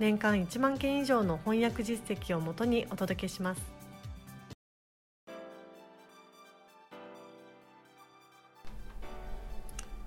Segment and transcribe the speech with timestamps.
[0.00, 3.73] 年間1万件以上の翻訳実績をもとにお届けします。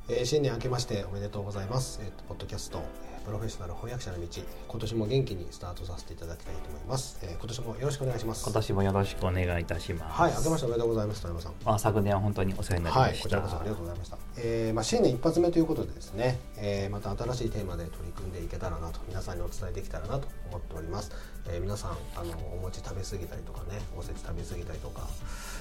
[0.10, 2.00] えー、新年明けましておめでとうございます。
[2.04, 7.20] えっ、とポッドキャスト、えープロフェッショナル翻訳者の道、今年も元気にスタートさせていただきたいと思います。
[7.24, 8.46] えー今年もよろしくお願いします。
[8.46, 10.22] 今年もよろしくお願いいたします。
[10.22, 11.22] はい、明けましておめでとうございます。
[11.24, 11.54] 田山さん。
[11.66, 13.24] あ昨年は本当にお世話になりはい、ました。
[13.24, 14.18] こちらこそありがとうございました。
[14.38, 21.12] えーまあ新年一発目ということでですね、えーまた新しいテーマで取り組んでいけたらなと皆さんにお伝えできたらなと思っております。
[21.50, 25.02] えー皆さんあのお餅食べ過ぎたりとかね、おせち食べ過ぎたりとか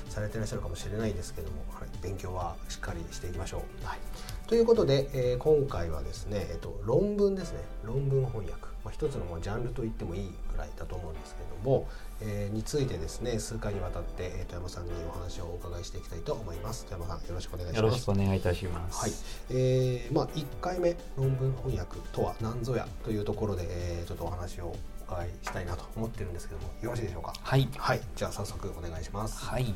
[0.08, 3.84] されていらっしゃるかもしれないですけども、はい、勉強はしっかりしていきましょう。
[3.84, 3.98] はい。
[4.46, 8.66] ということで、えー今回はですね、えっと論文ですね、論文翻訳。
[8.84, 11.88] まあ、一つのもうジャンルと言ってもいいぐらいだと思うんですけれども、
[12.20, 19.00] えーについてですね数回にわたって、えー、富山さんにお話をお伺いしていきたいと思います富山さんよろしくお願いしますよろしくお願いいたします。
[19.00, 19.12] はい、
[19.50, 24.76] えーまあ1回目論文翻訳とは何ぞやというところで、えーちょっとお話をお
[25.12, 27.32] 伺いしたいなと思ってるんですけどもよろしいでしょうか？
[27.42, 27.68] はい。
[27.76, 29.74] はいじゃあ早速お願いしますはい。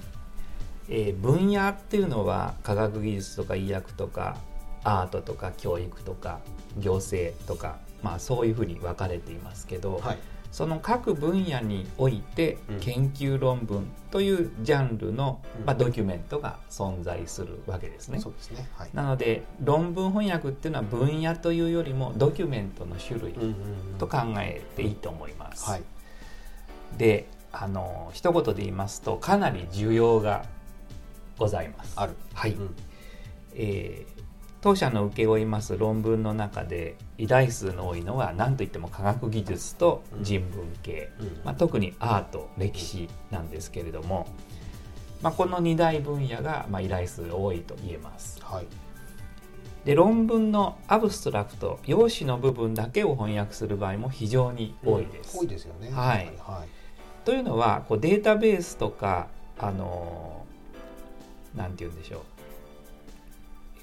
[0.88, 4.36] えー分野っていうのは科学技術とか医薬とか
[4.84, 6.40] アートとか教育とか
[6.78, 10.18] 行政とかまあそういうふうに分かれていますけど、はい。
[10.50, 12.80] その各分野においてうん。
[12.80, 15.64] 研究論文というジャンルの、うん。
[15.64, 18.18] まあ、ドキュメントが存在するわけですね。
[18.18, 18.68] そうですね。
[18.74, 18.90] はい。
[18.92, 23.34] なので論文翻訳っていうのは分野というよりもドキュメントの種類
[23.98, 25.68] と考えていいと思います。
[25.70, 25.82] はい。
[26.96, 30.44] であの一言で言いますとかなり需要が
[31.38, 31.92] ございます。
[31.96, 32.14] ある。
[32.34, 32.74] はい、うん。
[33.54, 34.20] えー
[34.60, 41.40] 当社の請け負います論文の中で依頼数の多いのは何といっても科学技術と人文系、うん。
[41.44, 44.26] まあ、特にアート歴史なんですけれども、
[45.22, 48.38] まあ、この2大分野が、まあ、依頼数が多いと言えます。
[48.42, 48.66] はい。
[49.84, 55.38] で論文のアブストラクト用紙の部分だけを翻訳する場合も非常に多いです。
[55.38, 55.90] 多いですよね。
[55.90, 56.26] はい。
[56.38, 56.68] はい。
[57.24, 59.28] というのはこうデータベースとか
[59.58, 60.50] あのー
[61.54, 62.20] なんて言うんでしょう、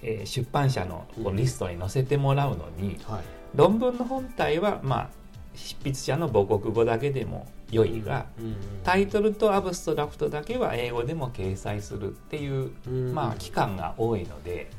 [0.04, 3.24] えー出版社のリストに載せてもらうのに、はい。
[3.56, 5.10] 論文の本体はまあ
[5.56, 13.14] 執筆者の母国語だけでも良いが、うんうんタイトルとアブストラクトだけは英語でも掲載するっていう、うん。
[13.14, 14.70] まあ、期間が多いので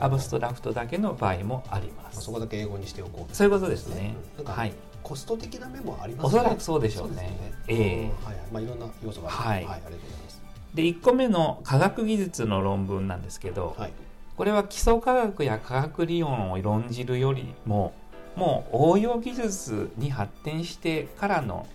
[0.00, 2.16] アブストラクトだけの場合もあります。
[2.16, 4.16] まあそこだけ英語にしておこうそういうことですね。
[4.38, 4.72] うんなんかはい。
[5.02, 7.14] コスト的な面もありますおそらくそうでしょうね。
[7.14, 8.02] そうですよええ。
[8.02, 8.46] うんはいはい。
[8.52, 9.58] まあいろんな要素があるはい。
[9.58, 10.42] ありがとうございます。
[10.74, 13.92] で1個目の科学技術の論文なんですけど、はい
[14.36, 17.94] これは基礎科学や科学理論を論じるよりも
[18.36, 21.66] もう応用技術に発展してからの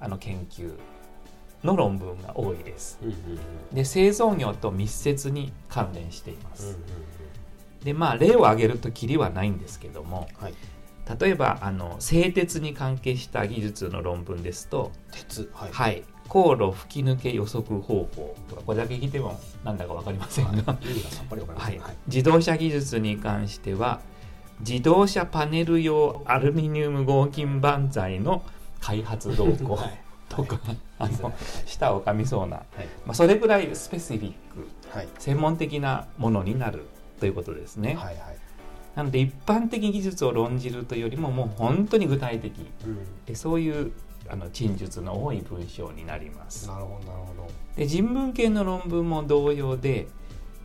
[0.00, 0.72] あの研究
[1.62, 2.98] の論文が多いです。
[3.72, 6.78] で製造業と密接に関連しています、
[7.84, 10.54] でまあ例を挙げるときりはないんですけどもはい。
[11.20, 15.50] 例えばあの製鉄に関係した技術の論文ですと鉄。
[15.52, 15.70] はい。
[15.70, 18.36] はい航路吹き抜け予測方法。
[18.48, 20.52] とかこれだけ聞いてもなんだか分かりませんが、
[21.56, 21.80] はい。
[22.06, 24.00] 自動車技術に関しては
[24.60, 28.42] 自動車パネル用アルミニウム合金板材の
[28.80, 29.74] 開発動向。
[29.74, 30.00] はい。
[30.28, 30.60] とか、
[31.00, 31.12] あはい。
[31.14, 31.32] の
[31.66, 32.66] 舌を噛みそうな、はい。
[33.04, 35.08] まあ、それぐらいスペシフィックはい。
[35.18, 36.86] 専門的なものになる
[37.18, 38.38] ということですね、はいはい。
[38.94, 42.52] なので一般的技術を論じるというよりももう本当に具体的。
[42.84, 43.24] うん。
[43.26, 43.92] でそういう
[44.28, 46.68] あの陳述の多い文章になります。
[46.68, 47.50] なるほどなるほど。
[47.76, 50.08] で人文系の論文も同様で、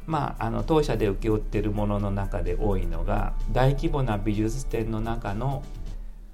[0.06, 5.64] まあ、あの当社で請け負っているものの中で多いのが大規模な美術展の中の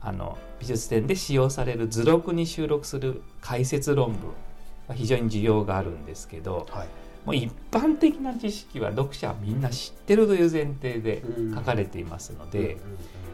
[0.03, 4.31] あの美術展で使用される図録に収録する解説論文
[4.87, 6.87] は非常に需要があるんですけどはい
[7.25, 11.55] もう一般的な知識は読者はみんな知ってるという前提でうん。
[11.55, 12.77] 書かれていますので、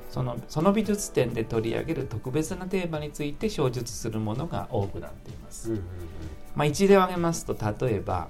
[0.10, 5.72] そのその美術展で取り上げる特別なテーマについて詳述するものが多くなっています。
[6.56, 8.30] まあ、一例を挙げますと例えば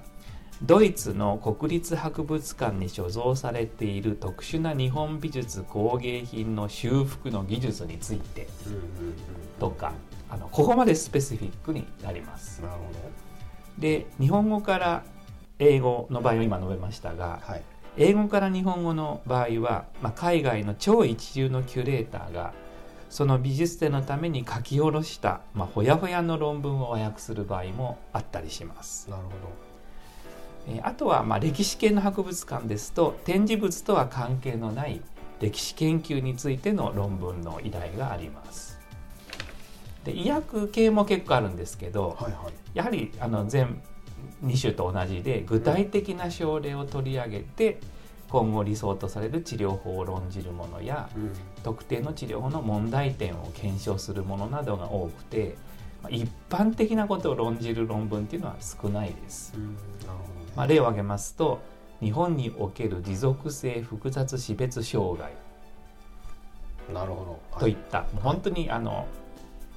[0.62, 8.48] ドイツの国立博物館に所蔵されている特殊な日本美術工芸品の修復の技術について
[9.60, 9.92] とか
[10.28, 12.60] あのここまでスペシフィックになります。
[12.60, 12.78] なるほ
[13.78, 15.04] で日本語から
[15.58, 17.62] 英語の場合は今述べましたがどはい
[18.00, 22.54] 英語から日本語の場合は、まあ、海外の超一流のキュレーターが
[23.10, 29.10] その美術展のために書き下ろした、まあ、ほやほやの論文を和訳する場合もあったりします。
[29.10, 29.28] なるほ
[30.68, 35.00] えーあとはまあ歴史系の博物館ですと展示物とは関係のない
[35.40, 38.78] 歴史研究についての論文の依頼があります。
[40.04, 43.80] で医薬系も結構あるんですけど、どはいはいやはりあの全
[44.44, 47.78] 2種と同じで具体的な症例を取り上げて
[48.30, 51.32] 今後理想とされる治療法を論じるものやうん。
[51.62, 55.56] 特定の治療法の問題点を検証するものなどが多くて
[56.02, 59.54] まあ一般的なことを論じる論文っていうのは少ないです。
[60.54, 61.60] まあ、例を挙げますと
[62.00, 65.32] 日本における持続性複雑死別障害。
[66.92, 67.58] なるほど。
[67.58, 69.06] といった、本当にあの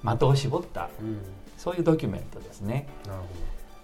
[0.04, 1.20] 的を絞ったうん。
[1.58, 2.88] そういうドキュメントですね。
[3.06, 3.26] なるほ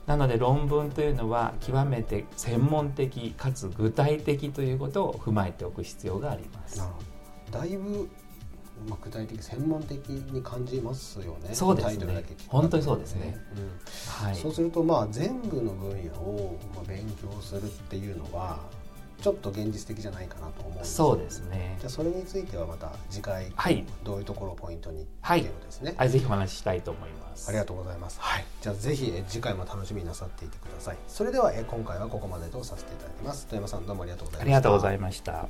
[0.07, 6.77] なので論文というのは極めて専門的かつ具体的ということを踏まえておく必要があります。
[6.77, 6.95] どなる。
[6.95, 7.59] ほど。
[7.59, 8.09] だいぶ
[8.87, 11.53] まあ具体的専門的に感じますよね。
[11.53, 12.23] そうですね。
[12.47, 13.37] 本当にそうですね。
[13.57, 14.25] うん。
[14.25, 18.59] はい、そうするとまあ全部の分野をまあ勉強するっていうのは
[19.21, 20.95] ちょっと現実的じゃないかなと思うんです。
[20.95, 21.75] そうですね。
[21.79, 23.83] じゃあそれについてはまた次回、はい。
[24.03, 27.49] どういうところをポイントにはいっていうことですね、はい、ぜひお話ししたいと思います。
[27.49, 30.97] ありがとうございます、はい、じゃあぜひえ次回も楽しみになさっていてください。
[31.07, 33.47] それではえ今回はここまでとさせていただきます。
[33.47, 34.43] 富山さんどうもありがとうございました。
[34.43, 35.47] ありがとうございました。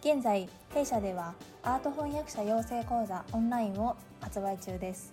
[0.00, 5.12] 現在弊社ではアート翻訳者養成講座オンラインを発売中です。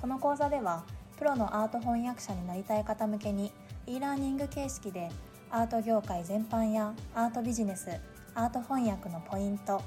[0.00, 0.84] この講座では
[1.18, 3.52] プロのアート翻訳者になりたい方向けに
[3.86, 5.10] e ラーニング形式で
[5.54, 7.88] アート業界全般やアートビジネス
[8.34, 9.80] アート翻訳のポイント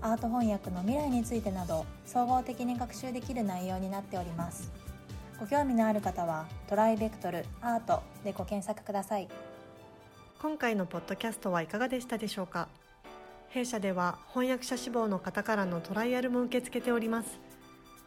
[0.00, 4.72] アート翻訳の未来についてなど総合的に学習できる内容になっております。
[5.38, 9.28] ご興味のある方はトライベクトルアートでご検索ください。
[10.40, 12.66] 今回のポッドキャストはいかがでしたでしょうか？
[13.50, 17.38] 弊社では翻訳者志望の方からのトライアルも受け付けております。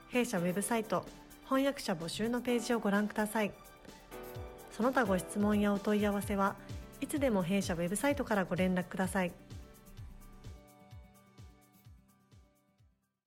[0.09, 1.05] 弊社ウェブサイト
[1.45, 3.53] 翻訳者募集のページをご覧ください。
[4.69, 6.57] その他ご質問やお問い合わせは
[7.01, 9.31] いつでも弊社ウェブサイトからご連絡ください。